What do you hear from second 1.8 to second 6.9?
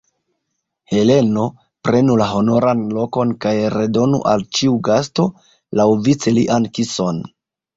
prenu la honoran lokon kaj redonu al ĉiu gasto, laŭvice, lian